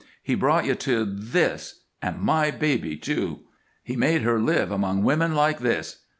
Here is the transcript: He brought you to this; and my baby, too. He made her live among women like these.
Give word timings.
He 0.23 0.33
brought 0.33 0.65
you 0.65 0.73
to 0.73 1.05
this; 1.05 1.83
and 2.01 2.19
my 2.21 2.49
baby, 2.49 2.97
too. 2.97 3.41
He 3.83 3.95
made 3.95 4.23
her 4.23 4.39
live 4.39 4.71
among 4.71 5.03
women 5.03 5.35
like 5.35 5.59
these. 5.59 5.97